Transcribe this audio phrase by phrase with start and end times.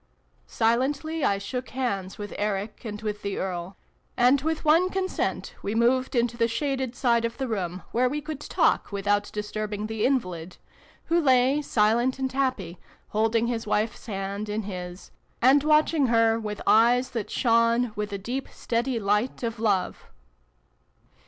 [0.47, 3.77] "Silently I shook hands with Eric and with the Earl:
[4.17, 8.19] and with one consent we moved into the shaded side of the room, where we
[8.19, 10.57] could talk without disturbing the invalid,
[11.05, 12.79] who lay, silent and happy,
[13.09, 18.17] holding his wife's hand in his, and watching her with eyes that shone with the
[18.17, 20.05] deep steady light of Love.